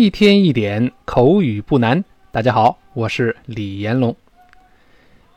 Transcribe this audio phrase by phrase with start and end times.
[0.00, 2.02] 一天一点口语不难。
[2.32, 4.16] 大家好，我是李延龙。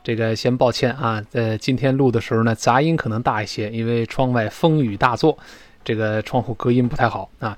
[0.02, 5.36] 这个先抱歉啊，在今天录的时候呢，杂音可能大一些，因为窗外风雨大作，
[5.84, 7.54] 这个窗户隔音不太好啊。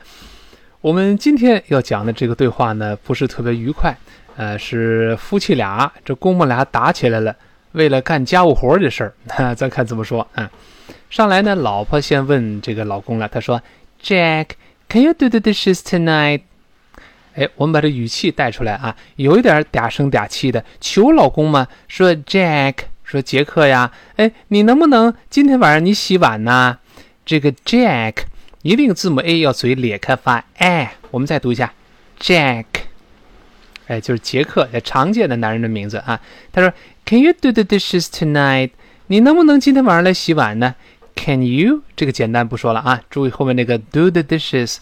[0.80, 3.96] 我们今天要讲的这个对话呢，不是特别愉快，
[4.36, 7.36] 呃，是夫妻俩这公母俩打起来了，
[7.70, 9.14] 为了干家务活的事儿。
[9.38, 10.50] 那咱看怎么说啊？
[11.08, 13.62] 上来呢，老婆先问这个老公了，她说
[14.02, 16.40] ：“Jack，can you do the dishes tonight？”
[17.36, 26.78] 哎，我们把这语气带出来啊，有一点嗲声嗲气的，求老公嘛，说 Jack，说杰克呀，哎，你能不能今天晚上你洗碗呢？
[27.26, 28.14] 这个 Jack
[28.62, 31.74] 一定字母 A 要嘴咧开发，哎，我们再读一下
[32.18, 32.64] Jack，
[33.86, 36.18] 哎，就是杰克，也常见的男人的名字啊。
[36.52, 36.72] 他说
[37.04, 38.70] ，Can you do the dishes tonight？
[39.08, 40.74] 你能不能今天晚上来洗碗呢
[41.14, 41.82] ？Can you？
[41.94, 44.78] 这个简单不说了啊，注意后面那个 do the dishes。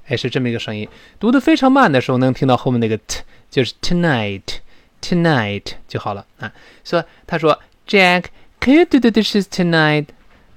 [0.08, 0.88] 哎，是这么一个声音。
[1.20, 6.53] 读的非常慢的时候，能听到后面那个 t，就是 tonight，tonight 就好了啊。
[6.82, 10.06] 说，他说，Jack，can you do the dishes tonight？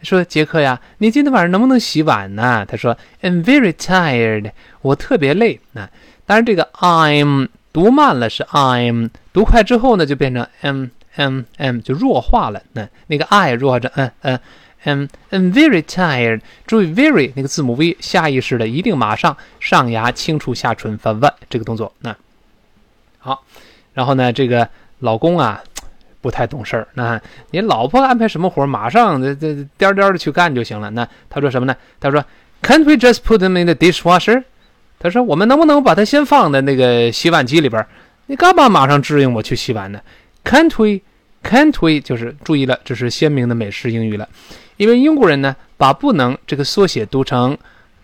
[0.01, 2.65] 说，杰克呀，你今天晚上能不能洗碗呢？
[2.67, 4.51] 他说，I'm very tired，
[4.81, 5.59] 我特别累。
[5.73, 5.87] 那
[6.25, 10.87] 当然，这个 I'm 读慢了是 I'm，读快之后呢，就变成 m。
[11.15, 14.39] m m 就弱化了，那那个 i 弱化成嗯嗯
[14.83, 16.41] M，I'm very tired。
[16.65, 21.93] 注意 very 那个字母 v 下意识的一定马上上牙轻触下唇发 v 这个动作。
[21.99, 22.15] 那
[23.19, 23.43] 好，
[23.93, 24.67] 然后呢，这个
[24.97, 25.63] 老公啊
[26.19, 26.87] 不太懂事儿。
[26.95, 27.21] 那
[27.51, 30.89] 你老婆安排什么活，马上这这颠颠的去干就行了。
[30.89, 31.75] 那他说什么呢？
[31.99, 32.25] 他说
[32.63, 34.43] Can't we just put them in the dishwasher？
[34.99, 37.85] 他说我们能不能把它先放在那个洗碗机里边？
[38.25, 40.01] 你干嘛马上指引我去洗碗呢
[40.43, 44.27] ？Can't we？Can't we 就是注意了，这是鲜明的美式英语了，
[44.75, 47.57] 因为英国人呢把不能这个缩写读成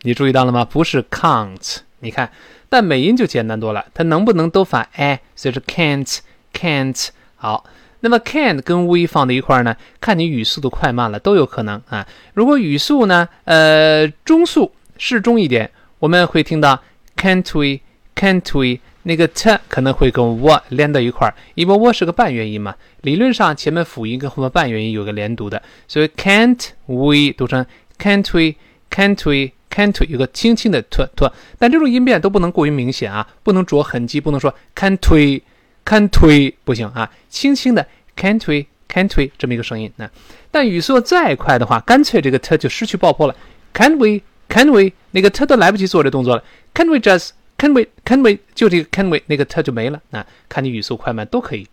[0.00, 0.64] 你注意到了吗？
[0.64, 2.32] 不是 can't，你看，
[2.70, 5.20] 但美音就简单多了，它能不能都发哎？
[5.36, 7.66] 所以是 can't，can't，好。
[8.00, 12.06] 那么 can 跟 we 放在一块儿呢，看你语速的快慢了，都有可能啊。
[12.34, 16.82] 如果语速呢，呃，中速适中一点，我们会听到
[17.16, 22.74] can't we，can't we，那个 t 可能会跟 w 连到一块儿，因为 w 是个半元音嘛。
[23.02, 27.64] 理论上前面辅音跟后面半元音有个连读的，所以 can't we 读成
[27.98, 35.42] can't we，can't we，can't we 有个轻轻的 t t，但这种音变都不能过于明显啊，不能着痕迹，不能说 can't we
[35.84, 37.86] can't we 不行啊，轻轻的
[38.16, 39.92] can't we，can't we 这么一个声音。
[39.96, 40.10] 那
[40.50, 43.34] 但语速再快的话，干脆这个 t 就失去爆破了
[43.74, 46.44] ，can't we，can't we 那个 t 都来不及做这动作了
[46.74, 47.30] ，can't we just
[47.60, 47.84] Can we?
[48.06, 48.38] Can we?
[48.54, 50.26] 就这个 Can we 那个它就没了啊！
[50.48, 51.68] 看你语速快慢都可以。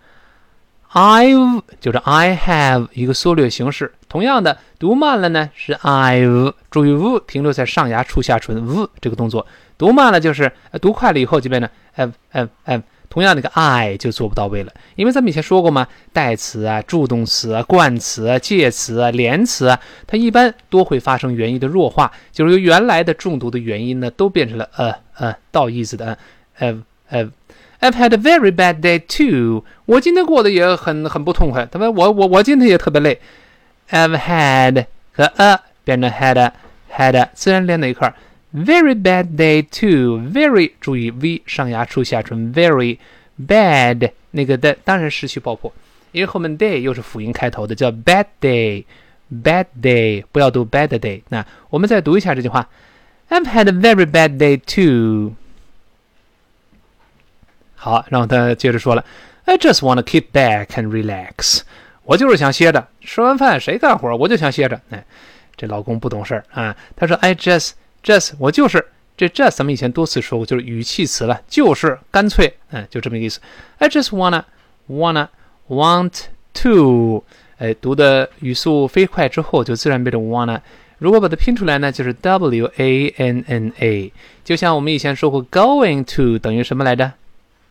[0.95, 9.45] I've 就是 I have 一个缩略形式，同样的读慢了呢是 I've，注意 v 停留在上牙触下唇 v 这个动作，
[9.77, 10.50] 读慢了就是
[10.81, 19.77] 读快了以后就变成 have have have，同样那个 I 就做不到位了，因为咱们以前说过嘛，代词啊、助动词啊、冠词啊、介词啊、连词啊，
[20.07, 26.18] 它一般多会发生元音的弱化，就是由原来的重读的元音呢都变成了呃呃倒意思的
[26.57, 27.31] have have。
[27.81, 29.64] I've had a very bad day too。
[29.87, 31.66] 我今天过得也很很不痛快。
[31.66, 33.19] 他说我我我今天也特别累。
[33.90, 36.52] I've had 和 a 变成 had
[36.92, 38.14] had 自然连在一块儿。
[38.54, 42.52] Very bad day too。Very 注意 v 上牙出下唇。
[42.52, 42.98] Very
[43.46, 45.72] bad 那个的当然失去爆破，
[46.12, 51.22] 因为后面 day 又是辅音开头的，叫 bad day。Bad day 不要读 bad day。
[51.28, 52.69] 那我们再读一下这句话。
[53.28, 55.34] I've had a very bad day too。
[57.85, 59.05] 好，然后他接着说了
[59.43, 61.59] ，I just want to keep back and relax。
[62.01, 64.81] 我就是想歇着，吃完饭谁干活，我就想歇着。
[64.89, 65.05] 哎，
[65.55, 66.75] 这老公不懂事儿啊。
[66.95, 67.73] 他说，I just
[68.03, 68.83] just 我就是
[69.15, 73.39] 这 just 咱们以前多次说过，就是语气词了，就是干脆，嗯，就这么个意思。
[73.77, 74.45] I just wanna
[74.89, 75.27] wanna
[75.67, 76.23] want
[76.63, 77.23] to，
[77.59, 80.59] 哎，读的语速飞快之后就自然变成 wanna。
[80.97, 84.11] 如果把它拼出来呢，就是 w a n n a。
[84.43, 87.11] 就像我们以前说过，going to 等于什么来着？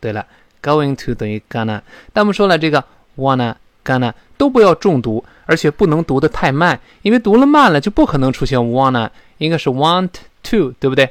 [0.05, 0.27] 对了
[0.63, 1.81] ，going to 等于 gonna，
[2.13, 2.85] 但我们说了这个
[3.17, 9.09] wanna gonna 都不要重读，而且不能读得太慢，因为读了慢了就不可能出现 wanna，
[9.39, 10.11] 应该是 want
[10.43, 11.09] to，对不对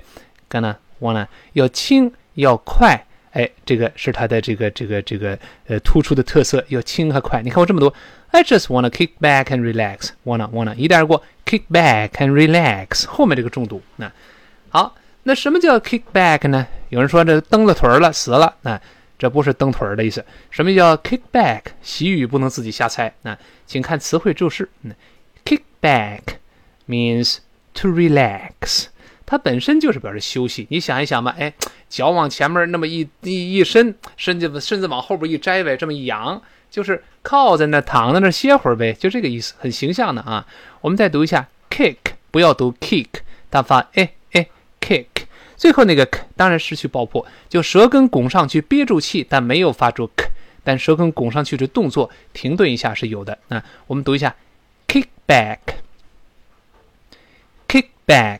[0.47, 5.35] ？gonna wanna 要轻要快，哎，这个是它的这个这个这个
[5.65, 7.41] 呃突出的特色，要轻和快。
[7.41, 7.91] 你看我这么读
[8.29, 14.11] ，I just wanna kick back and relax，wanna wanna 一带而过，kick back and relax 后面这个重读，那
[14.69, 14.95] 好。
[15.25, 16.67] 那什么叫 kick back 呢？
[16.93, 18.55] 有人说这蹬了腿儿了，死了。
[18.61, 18.79] 那
[19.17, 20.23] 这不是蹬腿儿的意思。
[20.51, 21.63] 什么叫 kick back？
[21.81, 23.11] 习语不能自己瞎猜。
[23.23, 23.35] 那
[23.65, 24.69] 请看词汇注释。
[25.43, 26.21] kick back
[26.87, 27.37] means
[27.73, 28.85] to relax，
[29.25, 30.67] 它本身就是表示休息。
[30.69, 31.51] 你想一想吧，哎，
[31.89, 40.45] 脚往前面那么一一一伸，身子身子往后边一摘呗，这么一扬，就是靠在那躺在那歇会儿呗，就这个意思，很形象的啊。
[40.81, 41.97] 我们再读一下 kick，
[42.29, 43.07] 不要读 kick，
[43.49, 44.47] 它发哎哎。
[44.79, 45.07] kick，
[45.55, 50.27] 最后那个 k 当然失去爆破，就舌根拱上去憋住气，但没有发出 k，
[50.63, 53.37] 但舌根拱上去这动作停顿一下是有的。
[53.47, 54.35] 那我们读一下
[54.87, 55.57] kick back，kick
[58.05, 58.39] back，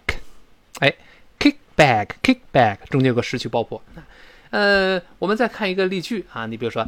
[0.79, 0.93] 哎
[1.39, 3.81] ，kick back，kick back，中间有个失去爆破。
[4.49, 6.87] 呃，我们再看一个例句啊，你比如说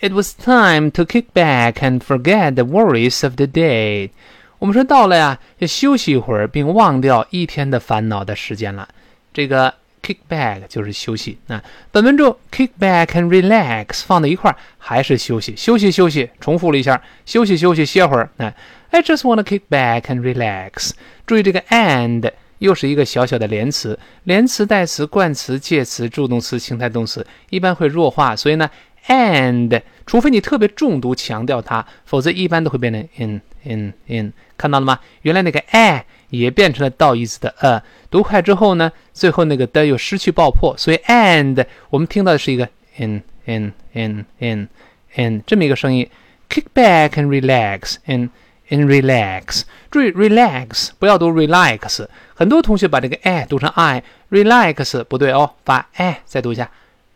[0.00, 4.10] ，It was time to kick back and forget the worries of the day。
[4.58, 8.88] 我们说到了呀，要休息一会儿，并忘掉一天的烦恼的时间了。
[9.32, 9.72] 这个
[10.02, 11.38] kick back 就是休息。
[11.46, 16.30] 那本文中 kick back and relax 放在一块儿，还是休息，休息休息。
[16.40, 18.28] 重复了一下，休息休息，歇会儿。
[18.36, 18.52] 那
[18.90, 20.90] I just want to kick back and relax。
[21.26, 28.68] 注意这个 and 又是一个小小的连词，连词、代词、冠词、介词、助动词、情态动词一般会弱化，所以呢
[29.06, 34.32] and，除非你特别重读强调它，否则一般都会变成 in in in。
[34.56, 34.98] 看到了吗？
[35.22, 37.82] 原来那个 a 也变成了倒意思的 a。
[38.10, 44.68] 读快之后呢，最后那个的又失去爆破，所以 and 我们听到的是一个 in in in in
[45.14, 46.08] in 这么一个声音。
[46.48, 48.30] Kick back and relax and
[48.68, 49.62] and relax。
[49.88, 52.06] 注意 relax 不要读 relax。
[52.34, 56.68] 很多同学把这个 a 读成 i，relax 不对哦，发 a 再读一下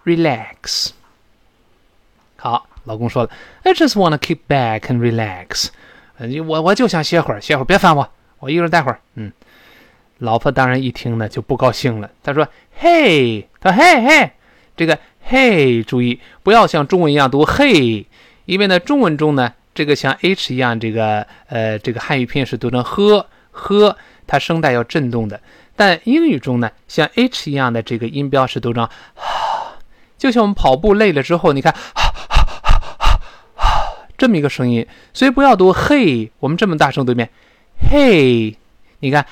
[0.04, 0.90] relax。
[2.37, 3.30] 好，老公说了
[3.64, 5.68] ，I just wanna kick back and relax。
[6.47, 8.09] 我我就想歇会儿，歇会儿，别烦我，
[8.45, 9.01] 我一个人待会儿。
[9.15, 9.33] 嗯，
[10.19, 12.47] 老婆当然一听呢就不高兴了，她说
[12.77, 14.31] ：“嘿，她嘿嘿，
[14.77, 18.05] 这个嘿，注意不要像中文一样读嘿，
[18.45, 23.97] 因为呢中文中呢这个像 h 一样，这个呃这个汉语拼音是读成呵呵，
[24.27, 25.41] 它声带要震动的。
[25.75, 29.79] 但英语中呢像 h 一样的这个音标是读成哈，
[30.19, 31.75] 就像我们跑步累了之后，你看。
[34.17, 37.29] ”这么一个声音，所以不要读嘿，我们这么大声读一遍，
[37.78, 38.57] 嘿，
[39.00, 39.26] 你看，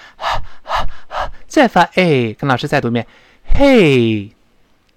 [1.47, 3.07] 再发哎跟老师再读一遍，
[3.55, 4.31] 嘿，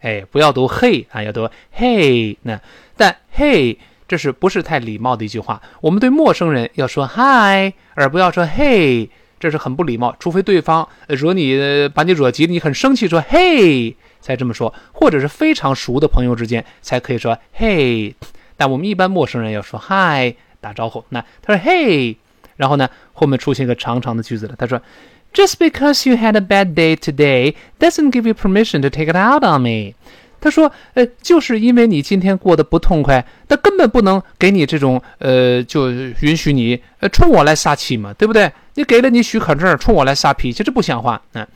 [0.01, 2.37] 哎，不要读嘿啊，要读嘿。
[2.43, 2.59] 那
[2.95, 5.61] 但嘿，这是不是太礼貌的一句话？
[5.81, 9.09] 我们对陌生人要说嗨，而不要说嘿，
[9.39, 10.15] 这是很不礼貌。
[10.19, 18.15] 除非对方惹你，把你惹急了，你很生气，说嘿，才这么说，或者是非常熟的朋友之间才可以说嘿。
[18.57, 22.17] 但我们一般陌生人要说 “hi” 打招呼，那他说嘿
[22.55, 24.55] 然后呢后面出现一个长长的句子了。
[24.57, 24.81] 他说
[25.33, 29.43] ：“Just because you had a bad day today doesn't give you permission to take it out
[29.43, 29.93] on me。”
[30.41, 38.51] 他说：“呃，就是因为你今天过得不痛快，那根本不能给你这种呃，就允许你呃冲我来撒气嘛，对不对？
[38.75, 41.47] 你给了你许可证，冲我来撒脾气，这不像话啊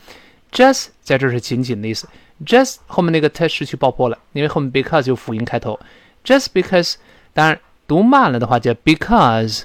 [0.51, 2.07] ！Just 在这是仅仅的意思
[2.43, 5.79] ，Just 后面那个它失去爆破了，因为后面 because 就辅音开头。
[6.25, 6.95] Just because，
[7.33, 9.63] 当然读慢了的话叫 because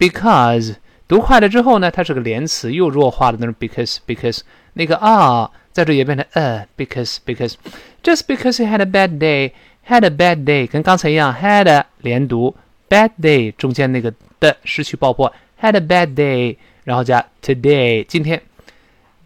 [0.00, 0.76] Because
[1.06, 4.40] 读快了之后呢，它是个连词，又弱化了那种 because，because
[4.72, 7.54] 那个啊，在这也变成 a，because，because。
[8.02, 12.56] Just because you had a bad day，had a bad day 跟刚才一样，had 连读
[12.88, 15.30] ，bad day 中间那个的失去爆破
[15.60, 18.40] ，had a bad day，然后加 today 今天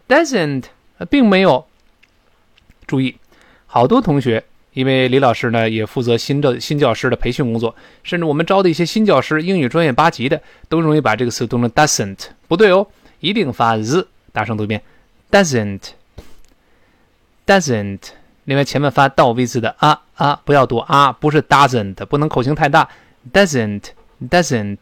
[0.09, 0.65] ，doesn't
[1.09, 1.65] 并没有
[2.85, 3.15] 注意，
[3.65, 4.43] 好多同学。
[4.75, 10.39] 因为李老师呢也负责新的新教师的培训工作，甚至我们招的一些新教师，英语专业八级的
[10.69, 12.85] 都容易把这个词读成 doesn't，不对哦，
[13.21, 14.83] 一定发 z，大声读一遍
[15.31, 17.99] ，doesn't，doesn't。
[18.43, 22.89] 另外前面发倒 v 字的啊啊，不要读啊，不是 doesn't，不能口型太大
[23.33, 24.77] ，doesn't，doesn't。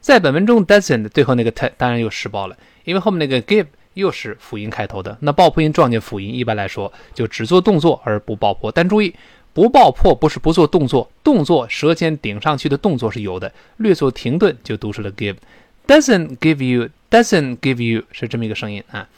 [0.00, 3.66] 在本文中 doesn't 最后那个 t 当然又失爆了，因为后面那个 give。
[3.94, 8.70] 又是辅音开头的，那爆破音撞见辅音，一般来说就只做动作而不爆破。
[8.72, 9.14] 但注意，
[9.52, 19.08] 不爆破不是不做动作，动作舌尖顶上去的动作是有的，略作停顿就读出了 give，doesn't give you，doesn't give you 是这么一个声音啊。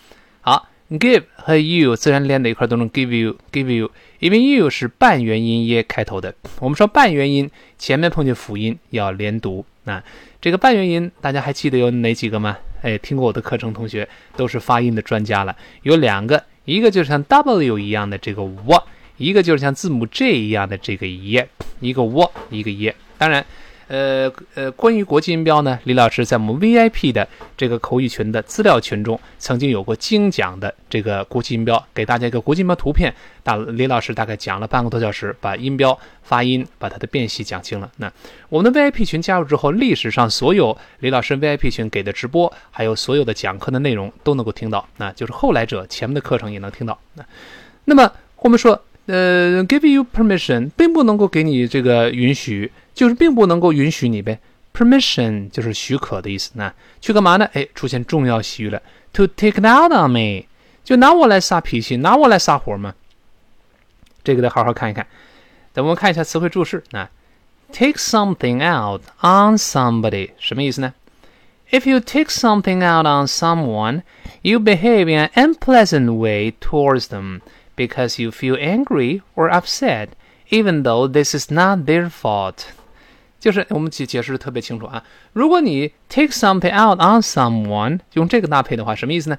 [0.40, 6.34] 好，give 和 you 自然连在一块都能 give you，give you，因为 you 是半元音耶开头的。
[6.58, 10.02] 我们说半元音前面碰见辅音要连读那。
[10.40, 12.58] 这个半元音大家还记得有哪几个吗？
[12.82, 15.56] 哎，听过我的课程同学都是发音的专家了。
[15.82, 18.82] 有两个，一个就是像 W 一样的这个 w，
[19.16, 21.48] 一个就是像字母 J 一样的这个耶，
[21.80, 22.94] 一个 w，一个耶。
[23.16, 23.44] 当然。
[23.88, 27.26] 呃呃，关于国际音标呢，李老师在我们 VIP 的
[27.56, 33.14] 这个口语群的资料群中，曾经有过精讲的这个国际音标，给大家一个国际音标图片。
[33.42, 37.90] 大李老师大概讲了半个多小时，把音标发音，把它的辨析讲清了。
[37.98, 38.10] 那
[38.48, 44.88] 我们的 VIP 群加入之后，历史上所有李老师 VIP 群给的直播，还有所有的讲课的内容都能够听到。
[44.96, 46.98] 那就是后来者前面的课程也能听到。
[47.14, 47.24] 那
[47.84, 52.72] 那么我们说，呃，give you permission 并不能够给你这个允许。
[52.93, 54.39] 就是并不能够允许你呗，
[54.73, 56.51] permission 就是许可的意思。
[56.55, 57.49] 那去干嘛呢？
[57.53, 58.81] 哎，出现重要习语了，
[59.13, 60.45] to take it out on me，
[60.83, 62.93] 就拿我来撒脾气，拿我来撒火嘛。
[64.23, 65.07] 这个得好好看一看。
[65.71, 66.83] 等我们看一下词汇注释。
[66.91, 67.07] 那
[67.71, 70.93] take something out on somebody 什么意思呢？
[71.71, 74.01] If you take something out on someone,
[74.41, 77.41] you behave in an unpleasant way towards them
[77.75, 80.09] because you feel angry or upset,
[80.49, 82.65] even though this is not their fault.
[83.44, 85.04] 就是我们解解释的特别清楚啊。
[85.34, 89.36] 如果你 take something out on someone，用这个搭配的话，什么意思呢？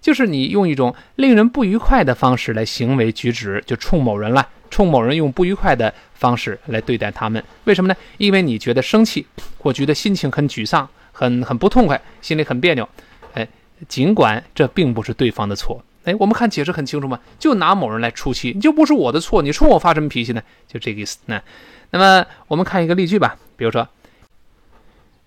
[0.00, 7.42] 就是你用一种令人不愉快的方式来行为举止，就冲某人了，冲某人用不愉快的方式来对待他们。
[7.64, 7.96] 为什么呢？
[8.18, 9.26] 因为你觉得生气，
[9.58, 12.88] 或觉得心情很沮丧，很很不痛快，心里很别扭。
[13.34, 13.48] 哎，
[13.88, 15.82] 尽管这并不是对方的错。
[16.04, 20.40] 哎，我们看解释很清楚嘛，就拿某人来出气，就不是我的错，你冲我发什么脾气呢？
[20.68, 21.18] 就这个意思。
[21.26, 21.42] 那，
[21.90, 23.86] 那么我们看一个例句吧，比如说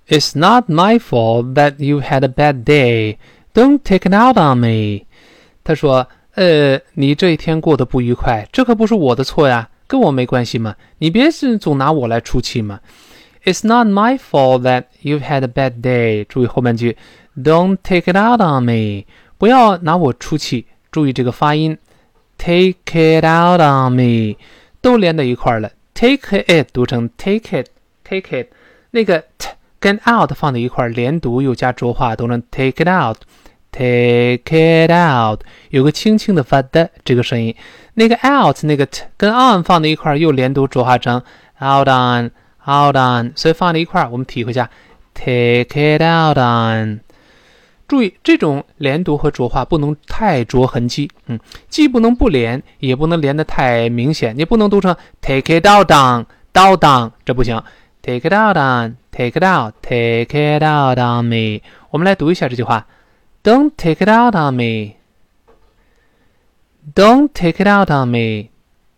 [0.07, 3.17] ，It's not my fault that you had a bad day.
[3.53, 5.05] Don't take it out on me.
[5.63, 12.79] 他说，呃，你这一天过得不愉快，这可不是我的错呀，跟我没关系嘛，你别是总拿我来出气嘛。
[13.43, 16.23] It's not my fault that you've had a bad day.
[16.23, 16.95] 注意后半句
[17.35, 19.05] ，Don't take it out on me.
[19.37, 20.67] 不要拿我出气。
[20.91, 21.77] 注意这个发音
[22.37, 24.35] ，Take it out on me，
[24.81, 25.71] 都连在一块儿了。
[25.93, 27.67] Take it 读成 take it"
[28.11, 28.47] Take it，
[28.89, 29.47] 那个 t
[29.79, 35.39] 跟 out 放在一块儿，连读又加浊化，读成 take it out，take it out，
[35.69, 37.55] 有个轻轻的发的这个声音。
[37.93, 41.23] 那个 out 那个 t 跟 on 放在一块儿，又连读浊化成
[41.61, 42.31] out on。
[42.63, 44.69] Out on，所以放在一块儿，我们体会一下
[45.15, 46.99] ，take it out on。
[47.87, 51.39] 注意这种连读和浊化不能太浊痕迹，嗯，
[51.69, 54.37] 既不能不连，也不能连得太明显。
[54.37, 57.63] 你不能读成 take it out on，out on，这不行。
[58.03, 61.61] Take it out on，take it out，take it out on me。
[61.91, 62.87] 我们来读一下这句话
[63.43, 64.89] ，Don't take it out on me，Don't
[67.33, 68.49] take it out on me。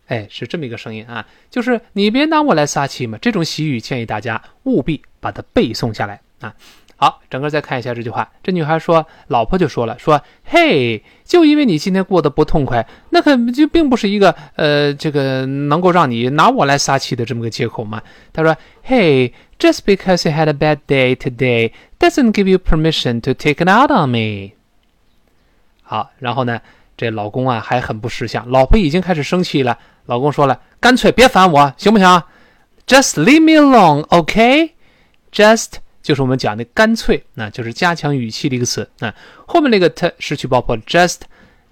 [0.08, 3.18] 哎，是这么一个声音啊，就是你别拿我来撒气嘛。
[3.22, 6.56] 这种习语建议大家务必把它背诵下来啊。
[6.96, 18.00] 好，整个再看一下这句话，这女孩说，老婆就说了，说，嘿，就因为你今天过得不痛快，那可就并不是一个呃，这个能够让你拿我来撒气的这么个借口嘛。
[18.32, 18.56] 他说
[18.88, 23.90] ，Hey，just because you had a bad day today doesn't give you permission to take it out
[23.90, 24.52] on me。
[25.82, 26.62] 好，然后呢，
[26.96, 29.80] 这老公啊还很不识相，老婆已经开始生气了。
[30.06, 32.08] 老公说了：“干脆别烦我，行不行
[32.86, 34.76] ？Just leave me alone, OK?
[35.32, 38.88] Just 就是我们讲的干脆，那就是加强语气的一个词。
[39.00, 39.12] 那
[39.48, 41.22] 后面那个 t 失去爆破，Just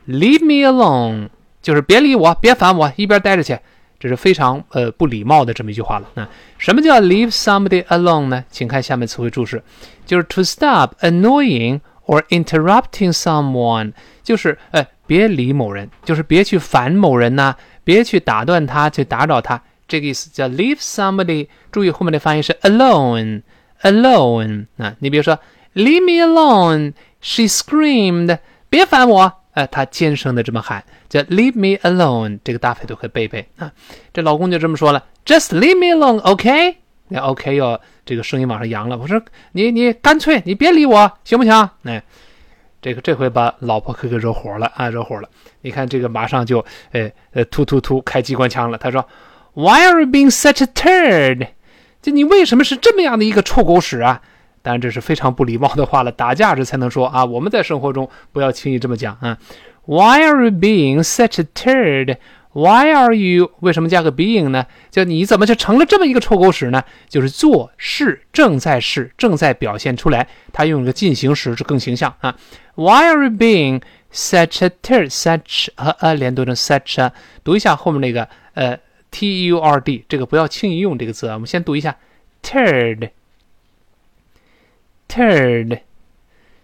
[0.08, 1.30] leave me alone
[1.62, 3.60] 就是别理我，别烦我，一边待着去。
[4.00, 6.10] 这是非常呃不礼貌的这么一句话了。
[6.16, 6.28] 那
[6.58, 8.44] 什么叫 leave somebody alone 呢？
[8.50, 9.62] 请看下面词汇注释，
[10.08, 21.48] 就是 to stop annoying or interrupting someone，就是呃别理某人，就是别去烦某人呐。”别去打断他，去打扰他，这个意思叫 leave somebody。
[21.72, 23.42] 注意后面的发音是 alone
[23.82, 24.96] alone 啊。
[25.00, 25.38] 你比如说
[25.74, 28.40] leave me alone，she screamed，
[28.70, 32.40] 别烦我，哎，她尖声的这么喊，叫 leave me alone。
[32.44, 33.72] 这个大家都可以背背啊。
[34.14, 36.78] 这老公就这么说了，just leave me alone，OK？
[37.10, 38.98] 那 OK 哟这个声音往上扬了。
[38.98, 41.70] 我说你你干脆你别理我，行不行？
[41.84, 42.04] 哎。
[42.84, 45.30] 这个这回把老婆可给惹火了啊，惹火了！
[45.62, 48.78] 你看这个马上就，哎呃，突突突开机关枪了。
[48.80, 49.08] 他说
[49.54, 51.48] ：“Why are you being such a turd？
[52.02, 54.22] 就你为什么是这么样的一个臭狗屎啊？”
[54.64, 57.26] 当然这是非常不礼貌的话了，打架时才能说啊。
[57.26, 59.38] 我们在生活中不要轻易这么讲啊。
[59.86, 63.50] Why are you being such a turd？Why are you？
[63.62, 64.68] 为什么加个 being 呢？
[64.92, 66.84] 就你怎么就成了这么一个臭狗屎呢？
[67.10, 72.36] 就是做事正在是正在表现出来，它用一个进行时是更形象啊。
[72.76, 73.82] Why are you being
[74.14, 77.10] such a turd？such 和 a 连读成 such，
[77.44, 78.78] 读一下后面那个呃
[79.12, 81.36] t u r d，这个不要轻易用这个字啊。
[81.36, 81.98] 我们先读一下
[82.42, 83.12] turd，turd，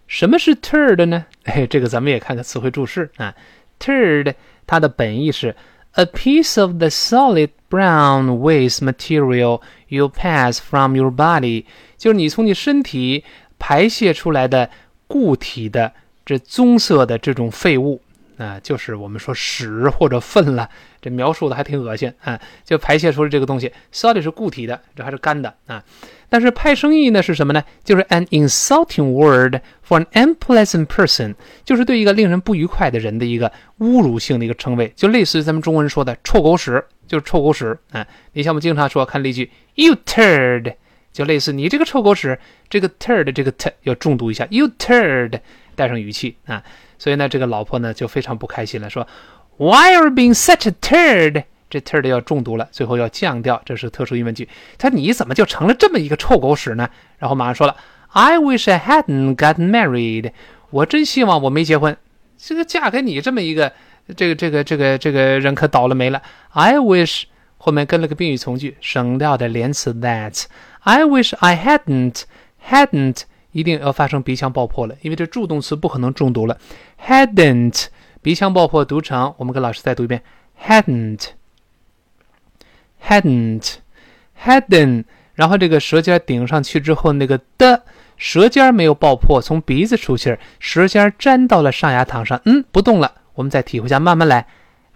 [0.08, 1.28] 什么是 turd 呢？
[1.44, 3.36] 哎，这个咱们也看看词汇注释啊。
[3.80, 4.34] turd
[4.66, 5.56] 它的本意是。
[5.94, 11.66] A piece of the solid brown waste material you pass from your body，
[11.98, 13.24] 就是你从你身体
[13.58, 14.70] 排泄出来的
[15.08, 18.00] 固体的这棕色的这种废物
[18.38, 20.70] 啊，就是我们说屎或者粪了。
[21.02, 25.84] 这描述的还挺恶心啊，就排泄出来这个东西，solid 是固体的，这还是干的啊。
[26.30, 27.64] 但是派生意呢是什么呢？
[27.86, 29.56] 就是 an insulting word
[29.88, 31.34] for an unpleasant person，
[31.64, 38.06] 就是对一个令人不愉快的人的一个侮辱性的一个称谓，就类似于咱们中文说的臭狗屎，就是臭狗屎啊。
[38.34, 40.74] 你像我们经常说看例句，you turd，
[41.14, 42.38] 就类似你这个臭狗屎，
[42.70, 45.40] 这个 turd 这个 t 要重读一下，you turd
[45.76, 46.62] 带上语气啊。
[47.00, 49.08] 所以呢，这个老婆呢就非常不开心了，说
[49.58, 51.44] Why are you being such a turd？
[51.70, 54.48] 这 turd 要重读了，最后要降调，这是特殊疑问句。
[54.78, 56.90] 他你怎么就成了这么一个臭狗屎呢？
[57.18, 57.76] 然后马上说了
[58.10, 60.32] ，I wish I hadn't gotten married。
[60.70, 61.98] 我真希望我没结婚，
[62.38, 63.74] 这个嫁给你这么一个
[64.16, 66.22] 这个这个这个这个人可倒了霉了。
[66.50, 67.24] I wish
[67.58, 70.46] 后面跟了个宾语从句，省掉的连词 that。
[70.82, 72.22] I wish I hadn't
[72.70, 76.58] hadn't 一定要发生鼻腔爆破了，因为这助动词不可能重读了。
[77.06, 77.88] Hadn't
[78.28, 80.22] 鼻腔爆破读成，我们跟老师再读一遍
[80.62, 81.28] ，hadn't。
[83.02, 83.76] hadn't
[84.44, 87.84] hadn't，然后这个舌尖顶上去之后，那个的
[88.18, 93.14] 舌尖没有爆破，从鼻子出气儿，舌尖粘到了上牙膛上，嗯，不动了。
[93.36, 94.46] 我们再体会一下，慢慢来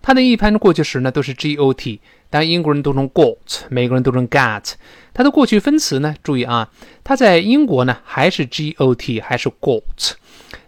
[0.03, 3.37] 它的一般过去时呢都是 g o t，当英国人读成 got，
[3.71, 4.73] 美国人读成 got。
[5.15, 6.69] 它的过去分词呢，注意啊，
[7.05, 10.15] 它在英国呢还是 g o t，还是 got。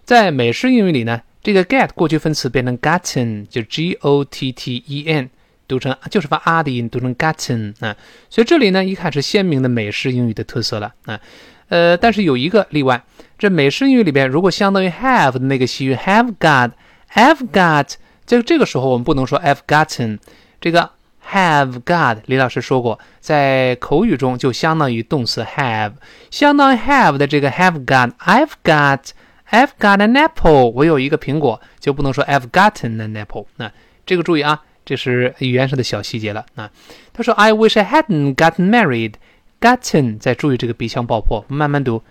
[0.04, 5.28] 在美式英语里呢，这个 get 过去分词变成 gotten，就 g o t t e n，
[5.66, 7.96] 读成就是发啊的音，读成 gotten 啊。
[8.28, 11.20] 所以这里呢，一看是鲜明的美式英语的特色了啊。
[11.70, 13.02] 呃，但是有一个例外。
[13.38, 17.94] 这美式英语里边，如果相当于 have 的那个习语 have got，have got，
[18.26, 20.18] 在这个时候我们不能说 I've gotten，
[20.60, 20.90] 这个
[21.32, 25.92] have got，李老师说过，在口语中就相当于动词 have，
[26.30, 33.46] 相当于 have 的这个 have got，I've got，I've got an apple，我有一个苹果，就不能说 I've gotten an apple。
[33.56, 33.72] 那
[34.04, 36.70] 这个注意啊，这是语言上的小细节了啊。
[37.14, 39.14] 他说 I wish I hadn't gotten married
[39.60, 42.02] Gotten，再注意这个鼻腔爆破，慢慢读。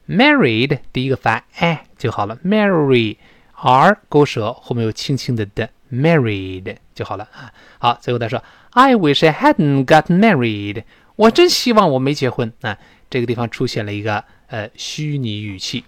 [0.08, 7.52] ，married，第一个发 a 就好了，marry，r 勾舌，后面有轻轻的的，married 就好了啊。
[7.78, 10.84] 好，最后再说，I wish I hadn't gotten married，
[11.18, 12.78] 我真希望我没结婚啊。
[13.10, 14.24] 这个地方出现了一个。
[14.50, 15.84] 呃，虚拟语气，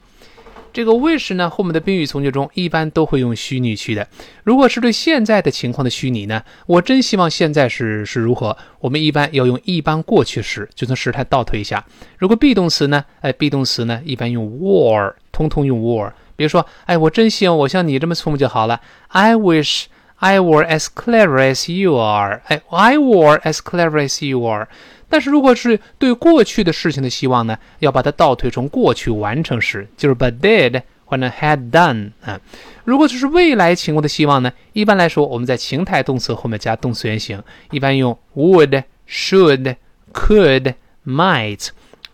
[0.71, 4.07] 这个 wish 呢，后面的宾语从句中一般都会用虚拟去的。
[4.45, 8.55] 如果是对现在的情况的虚拟呢，我真希望现在是是如何？
[8.81, 11.83] 我们一般要用一般过去时，就从时态倒退一下。
[12.19, 16.13] 如果 be 动词呢，哎，be 动词呢，一般用 were，通通用 were。
[16.37, 18.83] 比如说，哎，我真希望我像你这么聪明就好了。
[19.09, 22.43] I wish I were as clever as you are。
[22.49, 24.69] 哎，I were as clever as you are。
[25.11, 32.41] 但是如果是对过去的事情的希望呢，要把它倒退成过去完成时，就是 but did 或者 had done 啊。
[32.85, 37.43] 如果就是未来情况的希望呢，一般来说我们在情态动词后面加动词原形，
[37.73, 39.75] 一般用 would、should、
[40.13, 41.69] could、might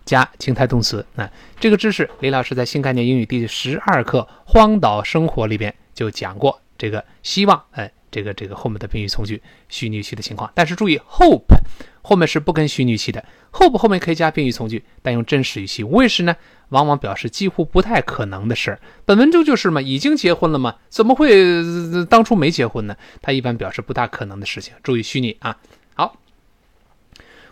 [0.06, 1.30] 加情态动词啊。
[1.60, 7.92] 这个知识李老师在新概念英语第十二课《荒岛生活》里边就讲过这个希望，哎。
[8.16, 11.54] 这个这个后面的宾语从句虚拟语气的情况，但是注意 hope
[12.00, 15.84] 后面是不跟虚拟语气的，hope 后面可以加宾语从句，但用真实语气。
[15.84, 16.34] wish 呢，
[16.70, 18.80] 往往表示几乎不太可能的事儿。
[19.04, 20.76] 本文中就是嘛，已经结婚了嘛？
[20.88, 21.28] 怎么会
[22.06, 22.96] 当初没结婚呢？
[23.20, 24.72] 它一般表示不大可能的事情。
[24.82, 25.58] 注意虚拟啊。
[25.94, 26.16] 好，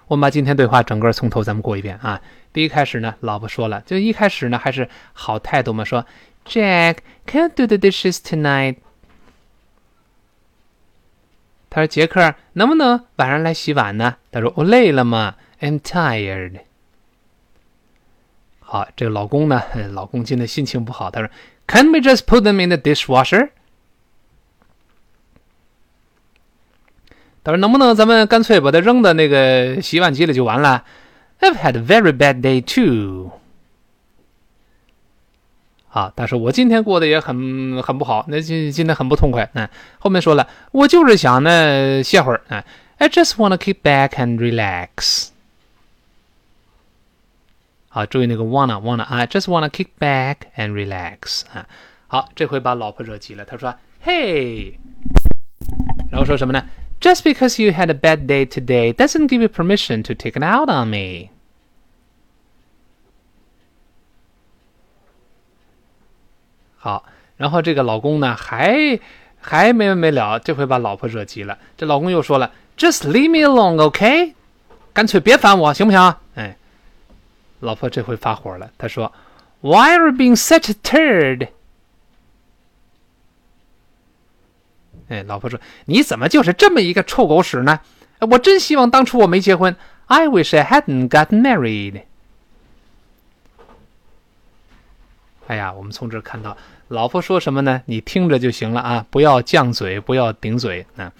[0.07, 2.23] 我们把今天对话整个从头咱们过一遍啊。
[2.55, 6.07] 第一开始呢，老婆说了，就一开始呢还是好态度嘛，说
[6.47, 8.77] Jack，can you do the dishes tonight？
[11.75, 16.61] 他说：“杰克，能不能晚上来洗碗呢？”他说：“我累了嘛，I'm tired。”
[18.61, 19.61] 好，这个老公呢，
[19.91, 21.11] 老公今天心情不好。
[21.11, 21.29] 他说
[21.67, 23.49] ：“Can we just put them in the dishwasher？”
[27.43, 30.85] 他说：“能不能咱们干脆把它扔到那个洗碗机里就完了
[31.41, 33.33] ？”I've had a very bad day too.
[35.94, 39.50] 啊，他说我今天过得也很很不好，那今今天很不痛快。
[39.54, 42.42] 嗯，后面说了，我就是想呢歇会儿。
[42.50, 42.64] 啊
[43.00, 45.30] i just wanna keep back and relax。
[47.88, 51.44] 好，注意那个 wanna wanna 啊，just wanna kick back and relax。
[51.54, 51.66] 啊，
[52.08, 53.46] 好，这回把老婆惹急了。
[53.46, 53.74] 他说，
[54.06, 54.74] Hey，
[56.12, 56.66] 然后说什么呢？
[57.00, 60.70] Just because you had a bad day today doesn't give you permission to take it out
[60.70, 61.30] on me。
[66.85, 67.03] 好，
[67.39, 69.01] 然后这个老公呢，还
[69.41, 71.59] 还没完没了，这回把老婆惹急了。
[71.79, 74.35] 这老公又说了：“Just leave me alone, OK？
[74.93, 76.59] 干脆别烦我，行不行？”哎，
[77.61, 79.11] 老婆这回发火了，她说
[79.63, 81.49] ：“Why are you being such a turd？”
[85.09, 87.81] 哎，老婆说：“你怎么就是这么一个臭狗屎呢？
[88.21, 89.75] 我真希望当初我没结婚。
[90.09, 92.03] I wish I hadn't got married。”
[95.47, 96.55] 哎呀，我们从这看到。
[96.95, 97.83] 老婆说什么呢？
[97.87, 101.11] 你听着就行了啊，不要犟嘴，不要顶嘴啊。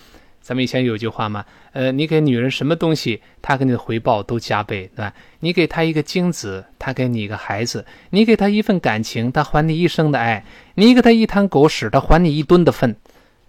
[0.41, 5.13] 咱们以前有句话嘛，呃，你给女人什么东西，她给你的回报都加倍，对吧？
[5.41, 10.45] 你给她一个精子，她给你一个孩子；你给她一份感情，她还你一生的爱；
[10.77, 12.95] 你给她一滩狗屎，她还你一吨的粪。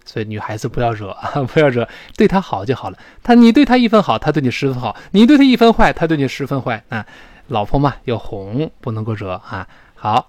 [0.04, 2.98] 所以女孩子不要惹啊， 不要惹，对她好就好了。
[3.22, 7.06] 她你对她一分好，她对你十分好；你对她一分坏，她对你十分坏啊。
[7.46, 9.68] 老婆嘛，要哄，不能够惹啊。
[9.94, 10.28] 好，